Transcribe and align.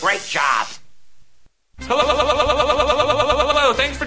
Great 0.00 0.22
job. 0.28 0.66
Hello, 1.80 2.00
hello, 2.00 2.16
hello, 2.16 2.25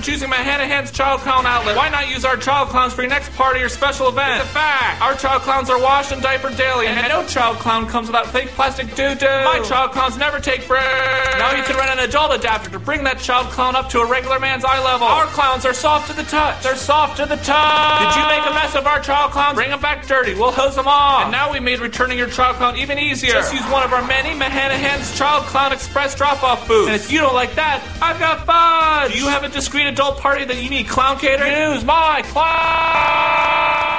choosing 0.09 0.29
my 0.29 0.37
Hannah 0.37 0.65
Hands 0.65 0.89
Child 0.89 1.21
Clown 1.21 1.45
outlet. 1.45 1.77
Why 1.77 1.87
not 1.89 2.09
use 2.09 2.25
our 2.25 2.35
child 2.35 2.69
clowns 2.69 2.93
for 2.93 3.03
your 3.03 3.11
next 3.11 3.31
party 3.35 3.61
or 3.61 3.69
special 3.69 4.09
event? 4.09 4.41
It's 4.41 4.49
a 4.49 4.53
fact. 4.53 5.01
Our 5.01 5.13
child 5.13 5.43
clowns 5.43 5.69
are 5.69 5.79
washed 5.79 6.11
and 6.11 6.19
diapered 6.19 6.57
daily, 6.57 6.87
and 6.87 6.97
no 7.07 7.23
child 7.27 7.57
clown 7.57 7.85
comes 7.85 8.07
without 8.07 8.25
fake 8.25 8.49
plastic 8.57 8.87
doo-doo. 8.95 9.45
My 9.45 9.61
child 9.63 9.91
clowns 9.91 10.17
never 10.17 10.39
take 10.39 10.67
breaks. 10.67 11.37
Now 11.37 11.53
can 11.69 11.77
rent 11.77 11.99
an 11.99 12.09
adult 12.09 12.33
adapter 12.33 12.71
to 12.71 12.79
bring 12.79 13.03
that 13.03 13.19
child 13.19 13.47
clown 13.51 13.75
up 13.75 13.89
to 13.89 13.99
a 13.99 14.05
regular 14.05 14.39
man's 14.39 14.65
eye 14.65 14.83
level. 14.83 15.05
Our 15.05 15.27
clowns 15.27 15.65
are 15.65 15.73
soft 15.73 16.09
to 16.09 16.15
the 16.15 16.23
touch. 16.23 16.63
They're 16.63 16.75
soft 16.75 17.17
to 17.17 17.27
the 17.27 17.35
touch. 17.35 18.01
Did 18.01 18.19
you 18.19 18.27
make 18.27 18.41
a 18.41 18.53
mess 18.53 18.75
of 18.75 18.87
our 18.87 18.99
child 18.99 19.31
clowns? 19.31 19.55
Bring 19.55 19.69
them 19.69 19.79
back 19.79 20.07
dirty. 20.07 20.33
We'll 20.33 20.51
hose 20.51 20.75
them 20.75 20.87
off. 20.87 21.23
And 21.23 21.31
now 21.31 21.51
we 21.51 21.59
made 21.59 21.79
returning 21.79 22.17
your 22.17 22.29
child 22.29 22.55
clown 22.55 22.75
even 22.77 22.97
easier. 22.97 23.33
Just 23.33 23.53
use 23.53 23.65
one 23.69 23.83
of 23.83 23.93
our 23.93 24.05
many 24.07 24.33
Mahanahan's 24.37 25.15
Child 25.15 25.45
Clown 25.45 25.71
Express 25.71 26.15
drop-off 26.15 26.67
booths. 26.67 26.87
And 26.87 26.95
if 26.95 27.11
you 27.11 27.19
don't 27.19 27.35
like 27.35 27.53
that, 27.55 27.83
I've 28.01 28.19
got 28.19 28.45
fudge. 28.47 29.13
Do 29.13 29.19
you 29.19 29.27
have 29.27 29.43
a 29.43 29.49
discreet 29.49 29.85
adult 29.85 30.17
party 30.17 30.45
that 30.45 30.63
you 30.63 30.69
need 30.71 30.87
clown 30.87 31.19
catering? 31.19 31.73
Use 31.73 31.83
my 31.83 32.23
clown. 32.25 33.98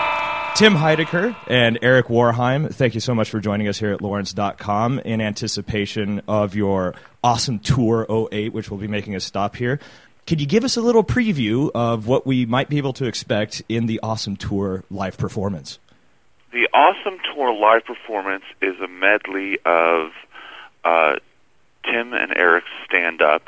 Tim 0.54 0.74
Heidecker 0.74 1.34
and 1.46 1.78
Eric 1.80 2.06
Wareheim, 2.09 2.74
thank 2.74 2.95
you 2.95 3.00
so 3.00 3.14
much 3.14 3.30
for 3.30 3.41
joining 3.41 3.66
us 3.66 3.78
here 3.78 3.92
at 3.92 4.02
Lawrence.com 4.02 4.98
in 4.98 5.20
anticipation 5.22 6.20
of 6.28 6.55
your 6.55 6.94
awesome 7.25 7.58
tour 7.61 8.06
08, 8.30 8.52
which 8.52 8.70
will 8.70 8.77
be 8.77 8.88
making 8.88 9.14
a 9.16 9.20
stop 9.20 9.56
here. 9.56 9.80
Could 10.27 10.41
you 10.41 10.47
give 10.47 10.64
us 10.64 10.77
a 10.77 10.83
little 10.83 11.02
preview 11.02 11.70
of 11.75 12.06
what 12.06 12.27
we 12.27 12.44
might 12.44 12.69
be 12.69 12.77
able 12.78 12.92
to 12.94 13.06
expect 13.06 13.62
in 13.69 13.86
the 13.86 14.00
awesome 14.02 14.36
tour 14.36 14.84
live 14.91 15.16
performance? 15.16 15.78
The 16.53 16.69
Awesome 16.75 17.19
Tour 17.32 17.55
live 17.55 17.84
performance 17.84 18.44
is 18.60 18.78
a 18.80 18.88
medley 18.88 19.58
of 19.64 20.10
uh, 20.84 21.14
Tim 21.84 22.12
and 22.12 22.36
Eric's 22.36 22.66
stand 22.84 23.22
up. 23.22 23.47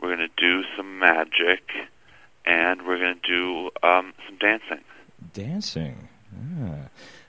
We're 0.00 0.14
going 0.14 0.28
to 0.28 0.34
do 0.36 0.62
some 0.76 0.98
magic, 0.98 1.62
and 2.44 2.86
we're 2.86 2.98
going 2.98 3.18
to 3.20 3.28
do 3.28 3.70
um, 3.82 4.12
some 4.26 4.36
dancing. 4.36 4.84
Dancing. 5.32 6.09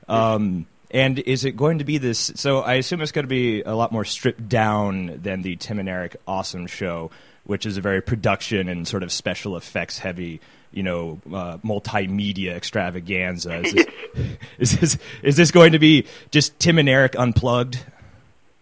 Ah. 0.10 0.34
Um, 0.34 0.68
and 0.92 1.20
is 1.20 1.46
it 1.46 1.56
going 1.56 1.80
to 1.80 1.86
be 1.86 1.98
this? 1.98 2.32
So 2.36 2.60
I 2.60 2.74
assume 2.74 3.02
it's 3.02 3.12
going 3.12 3.24
to 3.24 3.30
be 3.30 3.62
a 3.62 3.74
lot 3.74 3.92
more 3.92 4.04
stripped 4.04 4.48
down 4.50 5.20
than 5.22 5.42
the 5.42 5.56
Tim 5.56 5.80
and 5.80 5.88
Eric 5.88 6.18
Awesome 6.28 6.68
Show, 6.68 7.12
which 7.46 7.66
is 7.66 7.78
a 7.78 7.82
very 7.82 8.02
production 8.02 8.68
and 8.68 8.88
sort 8.88 9.04
of 9.04 9.12
special 9.12 9.56
effects 9.56 10.00
heavy, 10.00 10.42
you 10.72 10.84
know, 10.84 11.22
uh, 11.28 11.58
multimedia 11.60 12.52
extravaganza. 12.52 13.62
Is 13.62 13.74
this, 13.74 13.88
is 14.60 14.80
this 14.80 14.98
is 15.24 15.38
this 15.38 15.52
going 15.52 15.72
to 15.72 15.80
be 15.80 16.06
just 16.30 16.60
Tim 16.60 16.78
and 16.78 16.90
Eric 16.90 17.16
unplugged? 17.18 17.86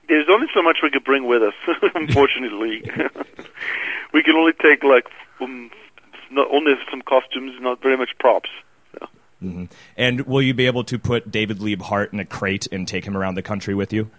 There's 0.08 0.28
only 0.30 0.48
so 0.54 0.62
much 0.62 0.80
we 0.84 0.90
could 0.92 1.04
bring 1.04 1.26
with 1.26 1.42
us, 1.42 1.54
unfortunately. 1.96 2.82
we 4.14 4.24
can 4.24 4.36
only 4.36 4.54
take 4.54 4.84
like 4.84 5.08
um, 5.40 5.72
not 6.30 6.48
only 6.52 6.74
some 6.92 7.02
costumes, 7.02 7.56
not 7.60 7.82
very 7.82 7.98
much 7.98 8.12
props. 8.20 8.50
So. 9.42 9.48
hmm 9.48 9.66
And 9.98 10.22
will 10.22 10.42
you 10.42 10.54
be 10.54 10.66
able 10.68 10.84
to 10.86 11.00
put 11.00 11.32
David 11.32 11.62
Liebe 11.62 11.84
Hart 11.84 12.14
in 12.14 12.20
a 12.20 12.26
crate 12.26 12.68
and 12.72 12.88
take 12.88 13.06
him 13.06 13.16
around 13.16 13.36
the 13.36 13.42
country 13.42 13.74
with 13.74 13.94
you? 13.94 14.10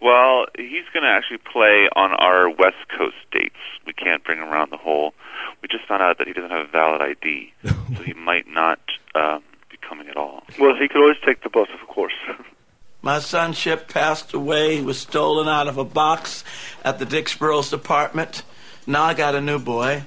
Well, 0.00 0.46
he's 0.56 0.84
going 0.92 1.04
to 1.04 1.08
actually 1.08 1.38
play 1.38 1.88
on 1.94 2.12
our 2.12 2.50
West 2.50 2.88
Coast 2.96 3.14
dates. 3.30 3.54
We 3.86 3.92
can't 3.92 4.24
bring 4.24 4.38
him 4.38 4.48
around 4.48 4.72
the 4.72 4.76
whole. 4.76 5.14
We 5.62 5.68
just 5.68 5.86
found 5.86 6.02
out 6.02 6.18
that 6.18 6.26
he 6.26 6.32
doesn't 6.32 6.50
have 6.50 6.66
a 6.66 6.70
valid 6.70 7.00
ID, 7.00 7.52
so 7.64 8.02
he 8.02 8.12
might 8.12 8.48
not 8.48 8.80
um, 9.14 9.44
be 9.70 9.76
coming 9.76 10.08
at 10.08 10.16
all. 10.16 10.42
Well, 10.58 10.74
he 10.74 10.88
could 10.88 11.00
always 11.00 11.18
take 11.24 11.44
the 11.44 11.50
bus, 11.50 11.68
of 11.80 11.86
course. 11.86 12.14
My 13.02 13.20
sonship 13.20 13.88
passed 13.88 14.32
away. 14.32 14.76
He 14.76 14.82
was 14.82 14.98
stolen 14.98 15.48
out 15.48 15.68
of 15.68 15.78
a 15.78 15.84
box 15.84 16.44
at 16.84 16.98
the 16.98 17.04
Dixborough's 17.04 17.70
department. 17.70 18.42
Now 18.86 19.04
I 19.04 19.14
got 19.14 19.36
a 19.36 19.40
new 19.40 19.58
boy, 19.60 20.02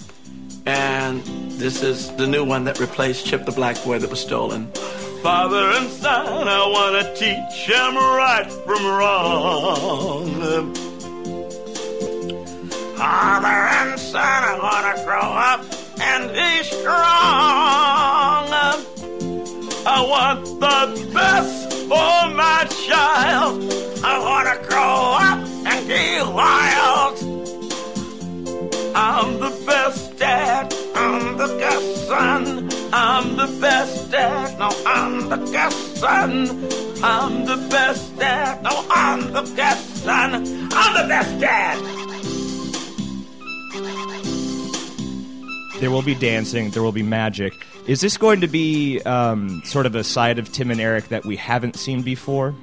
and 0.65 1.44
this 1.57 1.81
is 1.81 2.11
the 2.15 2.27
new 2.27 2.43
one 2.43 2.65
that 2.65 2.79
replaced 2.79 3.25
Chip 3.25 3.45
the 3.45 3.51
black 3.51 3.81
boy 3.83 3.97
that 3.99 4.09
was 4.09 4.19
stolen. 4.19 4.67
Father 5.23 5.71
and 5.71 5.89
son, 5.89 6.47
I 6.47 6.67
want 6.67 7.03
to 7.03 7.13
teach 7.15 7.67
him 7.67 7.95
right 7.95 8.51
from 8.65 8.85
wrong. 8.85 10.75
Father 12.95 13.47
and 13.47 13.99
son, 13.99 14.21
I 14.21 14.59
want 14.61 14.97
to 14.97 15.03
grow 15.03 15.19
up 15.19 15.65
and 15.99 16.31
be 16.31 16.63
strong. 16.63 17.65
I 19.87 20.05
want 20.07 20.45
the 20.59 21.11
best 21.13 21.73
for 21.83 22.29
my 22.35 22.65
child. 22.85 23.63
I 24.03 24.19
want 24.19 24.47
to 24.49 24.67
grow 24.67 25.15
up 25.19 25.39
and 25.65 25.87
be 25.87 26.21
wild. 26.21 27.17
I'm 28.95 29.39
the 29.39 29.65
best 29.65 30.17
dad. 30.17 30.84
I'm 30.95 31.37
the 31.37 31.47
best 31.59 32.07
son. 32.07 32.69
I'm 32.93 33.35
the 33.35 33.57
best 33.59 34.11
dad. 34.11 34.57
No, 34.59 34.69
I'm 34.85 35.29
the 35.29 35.51
best 35.51 35.97
son. 35.97 36.47
I'm 37.03 37.45
the 37.45 37.67
best 37.69 38.17
dad. 38.17 38.63
No, 38.63 38.85
I'm 38.89 39.33
the 39.33 39.41
best 39.55 39.95
son. 39.97 40.33
I'm 40.71 40.93
the 40.93 41.07
best 41.07 41.39
dad. 41.39 42.05
There 45.81 45.91
will 45.91 46.01
be 46.01 46.15
dancing. 46.15 46.69
There 46.71 46.81
will 46.81 46.93
be 46.93 47.03
magic. 47.03 47.53
Is 47.85 47.99
this 47.99 48.17
going 48.17 48.39
to 48.41 48.47
be 48.47 49.01
um, 49.01 49.61
sort 49.65 49.85
of 49.85 49.93
a 49.93 50.03
side 50.03 50.39
of 50.39 50.51
Tim 50.51 50.71
and 50.71 50.79
Eric 50.79 51.09
that 51.09 51.25
we 51.25 51.35
haven't 51.35 51.75
seen 51.75 52.01
before? 52.01 52.55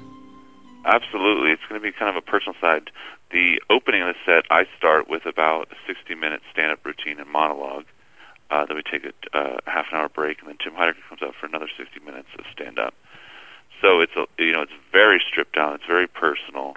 Absolutely. 0.86 1.50
It's 1.52 1.62
going 1.68 1.80
to 1.80 1.84
be 1.84 1.92
kind 1.92 2.08
of 2.08 2.16
a 2.16 2.24
personal 2.24 2.54
side. 2.60 2.90
The 3.30 3.60
opening 3.70 4.02
of 4.02 4.08
the 4.08 4.14
set, 4.24 4.44
I 4.50 4.64
start 4.78 5.08
with 5.08 5.26
about 5.26 5.68
a 5.70 5.76
60 5.86 6.14
minute 6.14 6.40
stand 6.50 6.72
up 6.72 6.84
routine 6.84 7.20
and 7.20 7.30
monologue. 7.30 7.84
Uh, 8.52 8.66
then 8.66 8.76
we 8.76 8.82
take 8.82 9.02
a 9.06 9.36
uh, 9.36 9.56
half 9.66 9.86
an 9.90 9.98
hour 9.98 10.10
break, 10.10 10.40
and 10.40 10.48
then 10.48 10.58
Tim 10.62 10.74
Heidecker 10.74 11.00
comes 11.08 11.22
up 11.22 11.32
for 11.40 11.46
another 11.46 11.68
60 11.74 11.98
minutes 12.00 12.28
of 12.38 12.44
stand 12.52 12.78
up. 12.78 12.92
So 13.80 14.00
it's 14.00 14.12
a, 14.14 14.26
you 14.38 14.52
know 14.52 14.60
it's 14.60 14.76
very 14.92 15.22
stripped 15.26 15.54
down. 15.56 15.76
It's 15.76 15.86
very 15.86 16.06
personal. 16.06 16.76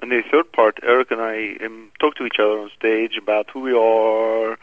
And 0.00 0.12
the 0.12 0.22
third 0.30 0.52
part, 0.52 0.78
Eric 0.84 1.10
and 1.10 1.20
I 1.20 1.56
um, 1.64 1.90
talk 1.98 2.14
to 2.16 2.26
each 2.26 2.36
other 2.38 2.60
on 2.60 2.70
stage 2.78 3.16
about 3.20 3.50
who 3.50 3.60
we 3.60 3.72
are, 3.72 4.56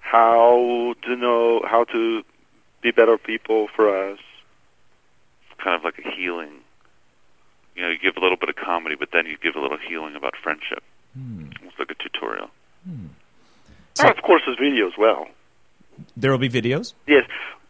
how 0.00 0.94
to 1.02 1.16
know 1.16 1.60
how 1.66 1.84
to 1.84 2.22
be 2.80 2.90
better 2.90 3.18
people 3.18 3.68
for 3.76 4.10
us. 4.10 4.18
It's 5.50 5.62
kind 5.62 5.76
of 5.76 5.84
like 5.84 5.98
a 5.98 6.10
healing. 6.10 6.60
You 7.76 7.82
know, 7.82 7.88
you 7.90 7.98
give 7.98 8.16
a 8.16 8.20
little 8.20 8.38
bit 8.38 8.48
of 8.48 8.56
comedy, 8.56 8.94
but 8.98 9.10
then 9.12 9.26
you 9.26 9.36
give 9.36 9.54
a 9.54 9.60
little 9.60 9.78
healing 9.78 10.16
about 10.16 10.34
friendship. 10.42 10.82
It's 11.62 11.78
like 11.78 11.90
a 11.90 12.02
tutorial. 12.02 12.48
So- 13.94 14.08
and 14.08 14.16
of 14.16 14.22
course, 14.24 14.42
there's 14.46 14.58
video 14.58 14.86
as 14.88 14.94
well. 14.98 15.28
There 16.16 16.30
will 16.30 16.38
be 16.38 16.48
videos. 16.48 16.92
Yes, 17.06 17.28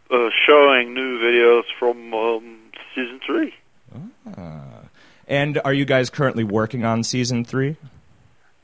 uh, 0.09 0.29
showing 0.47 0.93
new 0.93 1.19
videos 1.19 1.63
from 1.77 2.13
um, 2.13 2.57
season 2.95 3.19
three. 3.25 3.53
And 5.27 5.59
are 5.65 5.73
you 5.73 5.85
guys 5.85 6.09
currently 6.11 6.43
working 6.43 6.85
on 6.85 7.03
season 7.03 7.45
three? 7.45 7.77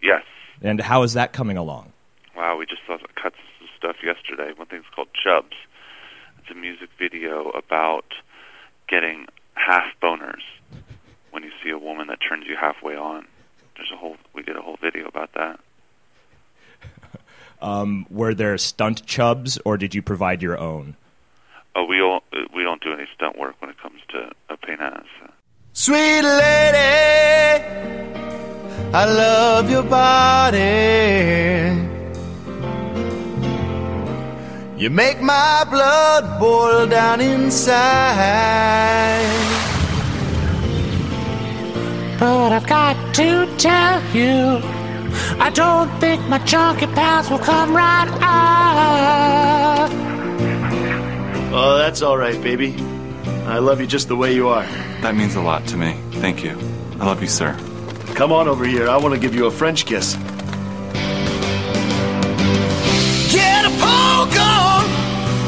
Yes. 0.01 0.23
And 0.61 0.79
how 0.79 1.01
is 1.03 1.13
that 1.13 1.33
coming 1.33 1.57
along? 1.57 1.91
Wow, 2.35 2.57
we 2.57 2.65
just 2.67 2.81
saw 2.85 2.97
some 2.99 3.07
cuts 3.15 3.35
of 3.61 3.67
stuff 3.77 3.95
yesterday. 4.03 4.51
One 4.55 4.67
thing's 4.67 4.85
called 4.95 5.07
Chubs. 5.13 5.55
It's 6.39 6.51
a 6.51 6.53
music 6.55 6.89
video 6.99 7.49
about 7.49 8.05
getting 8.87 9.25
half 9.55 9.87
boners 10.01 10.41
when 11.31 11.43
you 11.43 11.51
see 11.63 11.71
a 11.71 11.79
woman 11.79 12.07
that 12.07 12.19
turns 12.27 12.45
you 12.47 12.55
halfway 12.55 12.95
on. 12.95 13.25
There's 13.75 13.91
a 13.91 13.97
whole 13.97 14.17
we 14.33 14.43
did 14.43 14.55
a 14.55 14.61
whole 14.61 14.77
video 14.81 15.07
about 15.07 15.33
that. 15.33 15.59
Um, 17.61 18.07
were 18.09 18.33
there 18.33 18.57
stunt 18.57 19.05
chubs, 19.05 19.59
or 19.65 19.77
did 19.77 19.93
you 19.93 20.01
provide 20.01 20.41
your 20.41 20.57
own? 20.57 20.95
Oh, 21.75 21.85
we 21.85 22.01
all 22.01 22.23
we 22.55 22.63
don't 22.63 22.81
do 22.81 22.91
any 22.91 23.05
stunt 23.15 23.37
work 23.37 23.55
when 23.59 23.69
it 23.69 23.77
comes 23.77 24.01
to 24.09 24.31
a 24.49 24.57
penis. 24.57 25.07
Sweet 25.73 26.21
lady, 26.21 27.63
I 28.93 29.05
love 29.05 29.69
your 29.69 29.83
body. 29.83 30.61
You 34.77 34.89
make 34.89 35.21
my 35.21 35.63
blood 35.69 36.39
boil 36.39 36.87
down 36.87 37.21
inside. 37.21 37.71
But 42.19 42.51
I've 42.51 42.67
got 42.67 43.15
to 43.15 43.47
tell 43.57 44.01
you, 44.13 44.59
I 45.39 45.49
don't 45.53 45.89
think 45.99 46.27
my 46.27 46.39
chunky 46.39 46.87
pants 46.87 47.29
will 47.29 47.39
come 47.39 47.75
right 47.75 48.07
off. 48.21 49.91
Oh, 51.53 51.77
that's 51.77 52.01
all 52.01 52.17
right, 52.17 52.41
baby. 52.41 52.75
I 53.45 53.57
love 53.59 53.81
you 53.81 53.87
just 53.87 54.07
the 54.07 54.15
way 54.15 54.33
you 54.33 54.47
are. 54.47 54.65
That 55.01 55.15
means 55.15 55.35
a 55.35 55.41
lot 55.41 55.65
to 55.67 55.77
me. 55.77 55.97
Thank 56.13 56.43
you. 56.43 56.57
I 56.99 57.05
love 57.05 57.21
you, 57.21 57.27
sir. 57.27 57.57
Come 58.15 58.31
on 58.31 58.47
over 58.47 58.63
here. 58.65 58.87
I 58.87 58.97
want 58.97 59.13
to 59.15 59.19
give 59.19 59.35
you 59.35 59.47
a 59.47 59.51
French 59.51 59.85
kiss. 59.85 60.15
Get 63.33 63.65
a 63.65 63.71
poke 63.81 64.37
on, 64.39 64.85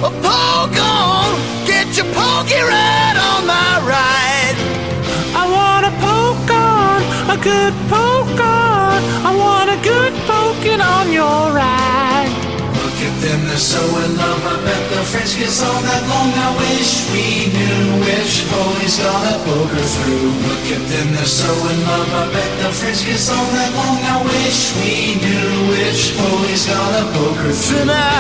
a 0.03 0.11
poke 0.21 0.77
on. 0.81 1.39
Get 1.65 1.95
your 1.95 2.07
pokey 2.07 2.61
right 2.61 3.15
on 3.29 3.45
my 3.45 3.79
ride. 3.87 4.57
I 5.35 5.45
want 5.55 5.85
a 5.85 5.91
poke 6.01 6.51
on, 6.51 7.01
a 7.37 7.41
good 7.41 7.73
poke 7.89 8.39
on. 8.45 8.52
I 9.73 9.75
want 9.75 9.85
a 9.85 9.89
good 9.89 10.13
poking 10.29 10.81
on 10.81 11.11
your 11.11 11.49
ride. 11.49 12.29
Look 12.77 12.93
at 13.01 13.21
them, 13.25 13.41
they're 13.47 13.57
so 13.57 13.81
in 13.81 14.17
love. 14.17 14.45
I 14.45 14.55
bet 14.63 14.89
the 14.91 15.01
French 15.09 15.33
kiss 15.33 15.63
all 15.63 15.81
that 15.81 16.03
long. 16.13 16.29
I 16.29 16.53
wish 16.61 17.09
we 17.09 17.49
knew 17.49 17.97
which 18.05 18.45
hole 18.53 18.77
he's 18.81 18.97
gonna 19.01 19.41
poke 19.41 19.73
her 19.73 19.81
through. 19.81 20.29
Look 20.45 20.69
at 20.77 20.83
them, 20.93 21.13
they're 21.13 21.25
so 21.25 21.49
in 21.49 21.81
love. 21.89 22.13
I 22.13 22.29
bet 22.33 22.51
the 22.61 22.69
French 22.69 23.01
kiss 23.01 23.29
all 23.31 23.49
that 23.57 23.73
long. 23.73 23.97
I 23.97 24.21
wish 24.29 24.75
we 24.77 25.17
knew 25.17 25.73
which 25.73 26.13
hole 26.21 26.45
he's 26.45 26.65
gonna 26.69 27.09
poke 27.17 27.37
her 27.37 27.51
through. 27.51 27.79
Tonight, 27.79 28.13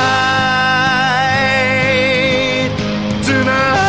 tonight. 3.21 3.83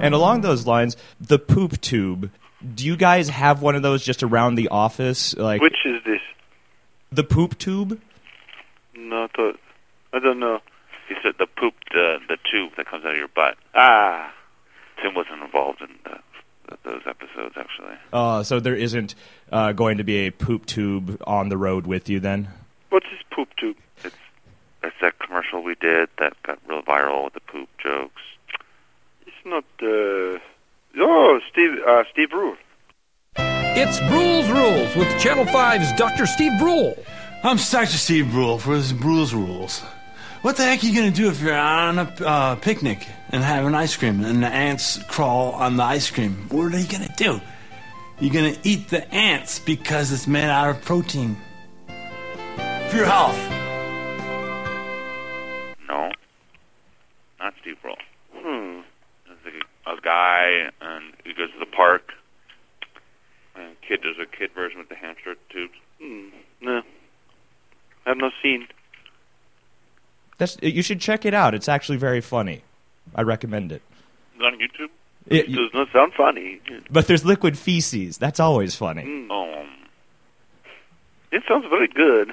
And 0.00 0.14
along 0.14 0.42
those 0.42 0.66
lines, 0.68 0.96
the 1.20 1.40
poop 1.40 1.80
tube. 1.80 2.30
Do 2.74 2.86
you 2.86 2.96
guys 2.96 3.28
have 3.28 3.60
one 3.62 3.74
of 3.74 3.82
those 3.82 4.02
just 4.04 4.22
around 4.22 4.54
the 4.54 4.68
office? 4.68 5.36
Like 5.36 5.60
Which 5.60 5.76
is 5.84 6.02
this? 6.04 6.20
the 7.12 7.24
poop 7.24 7.58
tube? 7.58 8.00
No, 8.96 9.28
I 10.12 10.18
don't 10.18 10.38
know. 10.40 10.60
He 11.08 11.14
said 11.22 11.34
the 11.38 11.46
poop, 11.46 11.74
the 11.92 12.18
the 12.28 12.36
tube 12.50 12.72
that 12.76 12.86
comes 12.86 13.04
out 13.04 13.12
of 13.12 13.16
your 13.16 13.28
butt. 13.28 13.56
Ah, 13.74 14.32
Tim 15.02 15.14
wasn't 15.14 15.42
involved 15.42 15.82
in 15.82 15.88
the, 16.04 16.18
the, 16.68 16.78
those 16.84 17.02
episodes 17.06 17.54
actually. 17.56 17.96
Uh, 18.12 18.42
so 18.42 18.60
there 18.60 18.74
isn't 18.76 19.14
uh, 19.52 19.72
going 19.72 19.98
to 19.98 20.04
be 20.04 20.26
a 20.26 20.30
poop 20.30 20.64
tube 20.66 21.20
on 21.26 21.48
the 21.50 21.56
road 21.58 21.86
with 21.86 22.08
you 22.08 22.20
then? 22.20 22.48
what's 22.90 23.06
this 23.06 23.22
poop 23.30 23.48
tube? 23.58 23.76
It's 24.04 24.16
it's 24.82 24.96
that 25.02 25.18
commercial 25.18 25.62
we 25.62 25.74
did 25.80 26.08
that 26.18 26.34
got 26.44 26.58
real 26.68 26.82
viral 26.82 27.24
with 27.24 27.34
the 27.34 27.40
poop 27.40 27.68
jokes. 27.82 28.22
It's 29.26 29.44
not. 29.44 29.64
Uh, 29.82 30.38
oh, 30.98 31.40
Steve. 31.50 31.70
Uh, 31.86 32.04
Steve 32.12 32.30
Brule. 32.30 32.56
It's 33.76 33.98
Brule's 34.08 34.48
Rules 34.50 34.94
with 34.96 35.20
Channel 35.20 35.44
5's 35.46 35.92
Dr. 35.98 36.26
Steve 36.26 36.52
Brule. 36.58 36.94
I'm 37.42 37.56
Dr. 37.56 37.86
Steve 37.86 38.30
Brule 38.30 38.58
for 38.58 38.76
this 38.76 38.92
Brule's 38.92 39.34
Rules. 39.34 39.80
What 40.42 40.56
the 40.56 40.64
heck 40.64 40.82
are 40.82 40.86
you 40.86 40.94
gonna 40.94 41.10
do 41.10 41.28
if 41.28 41.40
you're 41.40 41.56
on 41.56 41.98
a 41.98 42.02
uh, 42.02 42.54
picnic 42.56 43.08
and 43.30 43.42
having 43.42 43.74
ice 43.74 43.96
cream 43.96 44.22
and 44.24 44.42
the 44.42 44.48
ants 44.48 45.02
crawl 45.04 45.52
on 45.52 45.76
the 45.76 45.82
ice 45.82 46.10
cream? 46.10 46.46
What 46.50 46.74
are 46.74 46.78
you 46.78 46.86
gonna 46.86 47.12
do? 47.16 47.40
You're 48.20 48.32
gonna 48.34 48.56
eat 48.62 48.88
the 48.88 49.12
ants 49.12 49.58
because 49.58 50.12
it's 50.12 50.26
made 50.26 50.48
out 50.48 50.68
of 50.68 50.82
protein. 50.82 51.36
For 51.86 52.96
your 52.96 53.06
health. 53.06 53.53
Guy 60.14 60.70
and 60.80 61.04
he 61.24 61.32
goes 61.34 61.50
to 61.52 61.58
the 61.58 61.66
park. 61.66 62.12
And 63.56 63.76
kid, 63.86 64.00
there's 64.02 64.16
a 64.18 64.26
kid 64.36 64.50
version 64.54 64.78
with 64.78 64.88
the 64.88 64.94
hamster 64.96 65.34
tubes. 65.50 65.74
Hmm. 66.02 66.28
No. 66.60 66.82
I've 68.06 68.16
not 68.16 68.32
seen. 68.42 68.66
That's 70.38 70.56
you 70.62 70.82
should 70.82 71.00
check 71.00 71.24
it 71.24 71.34
out. 71.34 71.54
It's 71.54 71.68
actually 71.68 71.98
very 71.98 72.20
funny. 72.20 72.62
I 73.14 73.22
recommend 73.22 73.70
it. 73.72 73.82
Is 74.34 74.40
it 74.40 74.44
on 74.44 74.58
YouTube? 74.58 74.90
It- 75.26 75.46
Does 75.52 75.70
not 75.72 75.88
sound 75.92 76.12
funny. 76.16 76.60
but 76.90 77.06
there's 77.06 77.24
liquid 77.24 77.56
feces. 77.56 78.18
That's 78.18 78.40
always 78.40 78.74
funny. 78.74 79.02
Hmm. 79.02 79.30
Um, 79.30 79.68
It 81.32 81.42
sounds 81.48 81.64
very 81.70 81.88
good. 81.88 82.32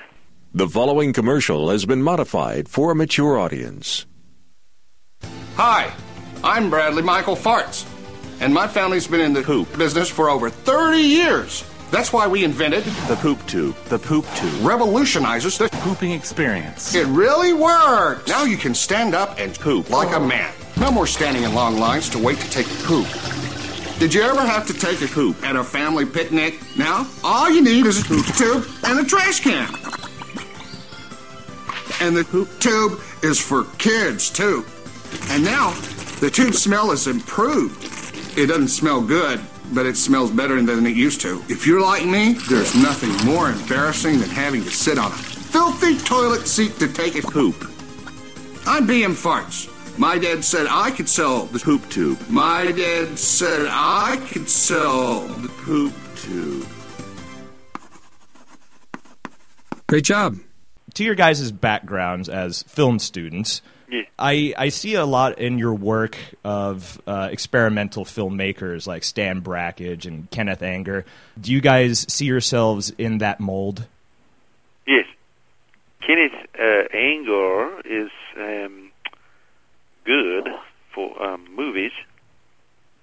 The 0.54 0.68
following 0.68 1.14
commercial 1.14 1.70
has 1.70 1.86
been 1.86 2.02
modified 2.04 2.68
for 2.68 2.92
a 2.92 2.96
mature 2.96 3.40
audience. 3.40 4.06
Hi, 5.56 5.92
I'm 6.44 6.72
Bradley 6.72 7.04
Michael 7.04 7.36
Farts, 7.36 7.86
and 8.42 8.52
my 8.52 8.68
family's 8.68 9.06
been 9.06 9.22
in 9.22 9.32
the 9.34 9.44
poop 9.44 9.78
business 9.78 10.10
for 10.10 10.28
over 10.30 10.50
30 10.50 10.98
years. 10.98 11.64
That's 11.92 12.12
why 12.12 12.26
we 12.26 12.44
invented 12.44 12.84
The 13.08 13.18
poop 13.18 13.46
tube. 13.46 13.76
The 13.90 14.00
poop 14.00 14.26
tube. 14.36 14.66
revolutionizes 14.66 15.58
the 15.60 15.70
Pooping 15.70 16.12
experience. 16.12 16.96
It 16.96 17.06
really 17.08 17.54
works. 17.54 18.28
Now 18.28 18.44
you 18.44 18.58
can 18.58 18.74
stand 18.74 19.14
up 19.14 19.40
and 19.40 19.54
poop 19.60 19.90
like 19.92 20.16
a 20.16 20.20
man. 20.20 20.52
No 20.80 20.90
more 20.90 21.06
standing 21.06 21.44
in 21.44 21.54
long 21.54 21.78
lines 21.78 22.10
to 22.10 22.18
wait 22.18 22.40
to 22.40 22.50
take 22.50 22.66
a 22.66 22.84
poop. 22.86 23.08
Did 24.00 24.14
you 24.14 24.24
ever 24.24 24.42
have 24.42 24.66
to 24.68 24.74
take 24.74 25.02
a 25.02 25.08
poop 25.08 25.44
at 25.44 25.56
a 25.56 25.64
family 25.64 26.06
picnic? 26.08 26.60
Now, 26.76 27.06
all 27.24 27.52
you 27.52 27.62
need 27.62 27.86
is 27.86 28.02
a 28.02 28.06
poop 28.06 28.26
tube 28.36 28.66
and 28.86 29.00
a 29.00 29.04
trash 29.04 29.42
can. 29.42 29.72
And 32.02 32.18
the 32.18 32.24
poop 32.24 32.50
tube 32.60 33.00
is 33.22 33.40
for 33.40 33.66
kids, 33.78 34.32
too. 34.32 34.66
And 35.30 35.44
now, 35.44 35.72
the 36.22 36.30
tube 36.30 36.54
smell 36.54 36.92
is 36.92 37.08
improved. 37.08 38.38
It 38.38 38.46
doesn't 38.46 38.68
smell 38.68 39.02
good, 39.02 39.42
but 39.74 39.88
it 39.88 39.98
smells 39.98 40.30
better 40.30 40.62
than 40.62 40.86
it 40.86 40.96
used 40.96 41.20
to. 41.22 41.44
If 41.50 41.66
you're 41.66 41.82
like 41.82 42.06
me, 42.06 42.34
there's 42.48 42.76
nothing 42.76 43.10
more 43.26 43.50
embarrassing 43.50 44.20
than 44.20 44.30
having 44.30 44.64
to 44.64 44.70
sit 44.70 45.00
on 45.00 45.12
a 45.12 45.16
filthy 45.16 45.98
toilet 45.98 46.48
seat 46.48 46.78
to 46.78 46.88
take 46.88 47.16
a 47.16 47.24
poop. 47.24 47.56
I'm 48.68 48.88
BM 48.88 49.16
Farts. 49.16 49.68
My 49.98 50.20
dad 50.20 50.44
said 50.46 50.68
I 50.70 50.92
could 50.92 51.10
sell 51.10 51.48
the 51.48 51.58
poop 51.58 51.90
tube. 51.90 52.20
My 52.30 52.72
dad 52.72 53.18
said 53.18 53.66
I 53.68 54.24
could 54.32 54.48
sell 54.48 55.22
the 55.28 55.50
poop 55.50 55.94
tube. 56.18 56.68
Great 59.88 60.04
job. 60.04 60.38
To 60.94 61.04
your 61.04 61.16
guys' 61.16 61.52
backgrounds 61.52 62.30
as 62.30 62.62
film 62.64 63.00
students, 63.00 63.64
Yeah. 63.92 64.04
I, 64.18 64.54
I 64.58 64.70
see 64.70 64.96
a 64.96 65.06
lot 65.06 65.38
in 65.38 65.60
your 65.60 65.74
work 65.74 66.18
of 66.46 67.02
uh, 67.06 67.28
experimental 67.30 68.06
filmmakers 68.06 68.88
like 68.88 69.04
Stan 69.04 69.42
Brakhage 69.42 70.06
and 70.06 70.32
Kenneth 70.32 70.64
Anger. 70.64 71.06
Do 71.40 71.52
you 71.52 71.60
guys 71.60 72.06
see 72.08 72.24
yourselves 72.26 72.92
in 72.98 73.18
that 73.18 73.42
mold? 73.42 73.86
Yes. 74.88 75.06
Kenneth 76.08 76.32
uh, 76.58 76.84
Anger 76.96 77.82
is 77.82 78.12
um, 78.38 78.92
good 80.06 80.48
for 80.96 81.22
um, 81.22 81.46
movies. 81.54 81.92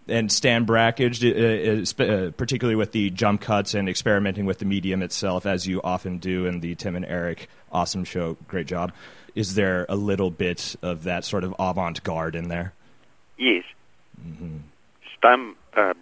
and 0.08 0.32
Stan 0.32 0.64
Brakhage, 0.64 1.22
uh, 1.22 2.02
uh, 2.02 2.04
uh, 2.04 2.30
particularly 2.32 2.76
with 2.76 2.92
the 2.92 3.10
jump 3.10 3.42
cuts 3.42 3.74
and 3.74 3.88
experimenting 3.88 4.46
with 4.46 4.58
the 4.58 4.64
medium 4.64 5.02
itself, 5.02 5.44
as 5.44 5.66
you 5.66 5.82
often 5.84 6.16
do 6.18 6.46
in 6.46 6.60
the 6.60 6.74
Tim 6.74 6.96
and 6.96 7.04
Eric 7.04 7.48
Awesome 7.70 8.04
Show. 8.04 8.38
Great 8.48 8.66
job. 8.66 8.92
Is 9.38 9.54
there 9.54 9.86
a 9.88 9.94
little 9.94 10.32
bit 10.32 10.74
of 10.82 11.04
that 11.04 11.24
sort 11.24 11.44
of 11.44 11.54
avant 11.60 12.02
garde 12.02 12.34
in 12.34 12.48
there? 12.48 12.72
Yes. 13.36 13.62
Stan 15.16 15.54
uh, 15.76 15.94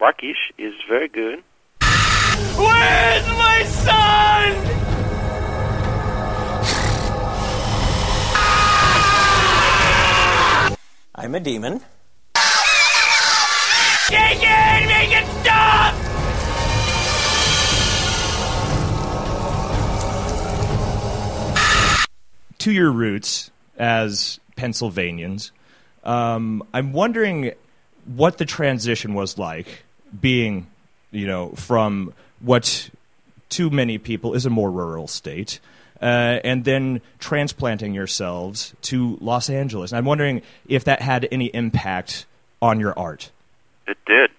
Brackish 0.00 0.50
is 0.58 0.74
very 0.88 1.06
good. 1.06 1.40
Where's 2.56 3.28
my 3.28 3.62
son? 3.62 4.56
I'm 11.14 11.36
a 11.36 11.38
demon. 11.38 11.82
Take 14.08 14.42
it! 14.42 14.86
Make 14.88 15.12
it 15.12 15.26
stop! 15.42 16.09
To 22.60 22.72
your 22.72 22.90
roots 22.90 23.50
as 23.78 24.38
Pennsylvanians, 24.56 25.50
um, 26.04 26.62
I'm 26.74 26.92
wondering 26.92 27.52
what 28.04 28.36
the 28.36 28.44
transition 28.44 29.14
was 29.14 29.38
like 29.38 29.82
being, 30.20 30.66
you 31.10 31.26
know, 31.26 31.50
from 31.50 32.12
what 32.40 32.90
to 33.50 33.70
many 33.70 33.96
people 33.96 34.34
is 34.34 34.44
a 34.44 34.50
more 34.50 34.70
rural 34.70 35.08
state, 35.08 35.58
uh, 36.02 36.40
and 36.44 36.64
then 36.64 37.00
transplanting 37.18 37.94
yourselves 37.94 38.74
to 38.82 39.16
Los 39.22 39.48
Angeles. 39.48 39.92
And 39.92 39.98
I'm 39.98 40.04
wondering 40.04 40.42
if 40.68 40.84
that 40.84 41.00
had 41.00 41.28
any 41.32 41.46
impact 41.46 42.26
on 42.60 42.78
your 42.78 42.98
art. 42.98 43.30
It 43.86 43.96
did. 44.06 44.30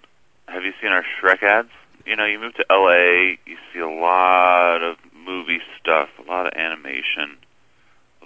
Have 0.48 0.64
you 0.64 0.74
seen 0.80 0.92
our 0.92 1.04
Shrek 1.20 1.42
ads? 1.42 1.70
You 2.06 2.16
know, 2.16 2.26
you 2.26 2.40
move 2.40 2.54
to 2.54 2.66
LA, 2.70 3.38
you 3.46 3.58
see 3.74 3.80
a 3.80 3.90
lot 3.90 4.84
of 4.84 4.98
movie 5.26 5.62
stuff, 5.80 6.10
a 6.20 6.30
lot 6.30 6.46
of 6.46 6.54
animation, 6.54 7.38